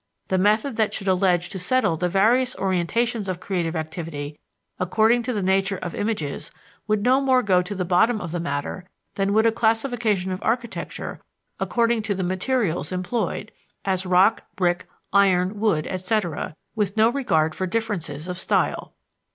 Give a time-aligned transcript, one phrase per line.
[0.29, 4.39] The method that should allege to settle the various orientations of creative activity
[4.79, 6.49] according to the nature of images
[6.87, 10.41] would no more go to the bottom of the matter than would a classification of
[10.41, 11.21] architecture
[11.59, 13.51] according to the materials employed
[13.85, 18.95] (as rock, brick, iron, wood, etc.) with no regard for differences of style.